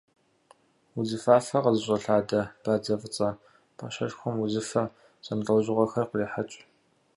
Удзыфафэ 0.97 1.57
къызыщӏэлъадэ 1.63 2.41
бадзэ 2.63 2.95
фӏыцӏэ 3.01 3.29
пӏащӏэшхуэм 3.77 4.35
узыфэ 4.43 4.83
зэмылӏэужьыгъуэхэр 5.25 6.07
кърехьэкӏ. 6.09 6.57